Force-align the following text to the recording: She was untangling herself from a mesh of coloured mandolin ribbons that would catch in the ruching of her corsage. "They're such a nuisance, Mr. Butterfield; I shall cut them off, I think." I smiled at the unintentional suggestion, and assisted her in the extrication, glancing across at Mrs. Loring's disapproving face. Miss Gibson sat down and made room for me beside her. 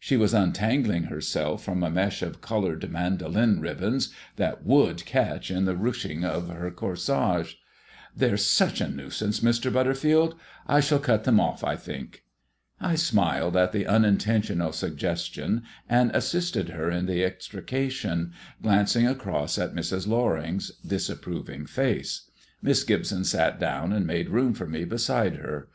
She 0.00 0.16
was 0.16 0.34
untangling 0.34 1.04
herself 1.04 1.62
from 1.62 1.80
a 1.84 1.90
mesh 1.92 2.20
of 2.20 2.40
coloured 2.40 2.90
mandolin 2.90 3.60
ribbons 3.60 4.12
that 4.34 4.66
would 4.66 5.04
catch 5.04 5.48
in 5.48 5.64
the 5.64 5.76
ruching 5.76 6.24
of 6.24 6.48
her 6.48 6.72
corsage. 6.72 7.54
"They're 8.16 8.36
such 8.36 8.80
a 8.80 8.88
nuisance, 8.88 9.38
Mr. 9.38 9.72
Butterfield; 9.72 10.34
I 10.66 10.80
shall 10.80 10.98
cut 10.98 11.22
them 11.22 11.38
off, 11.38 11.62
I 11.62 11.76
think." 11.76 12.24
I 12.80 12.96
smiled 12.96 13.56
at 13.56 13.70
the 13.70 13.86
unintentional 13.86 14.72
suggestion, 14.72 15.62
and 15.88 16.10
assisted 16.16 16.70
her 16.70 16.90
in 16.90 17.06
the 17.06 17.22
extrication, 17.22 18.32
glancing 18.60 19.06
across 19.06 19.56
at 19.56 19.72
Mrs. 19.76 20.08
Loring's 20.08 20.72
disapproving 20.84 21.64
face. 21.64 22.28
Miss 22.60 22.82
Gibson 22.82 23.22
sat 23.22 23.60
down 23.60 23.92
and 23.92 24.04
made 24.04 24.30
room 24.30 24.52
for 24.52 24.66
me 24.66 24.84
beside 24.84 25.36
her. 25.36 25.68